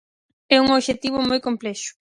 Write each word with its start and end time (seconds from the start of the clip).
É 0.55 0.57
un 0.63 0.69
obxectivo 0.77 1.19
moi 1.29 1.39
complexo. 1.47 1.91